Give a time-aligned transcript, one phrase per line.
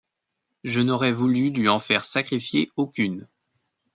[0.63, 3.27] Je n’aurais voulu lui en faire sacrifier aucune.